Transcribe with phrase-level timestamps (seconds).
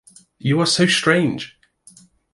[0.39, 1.59] You are so strange!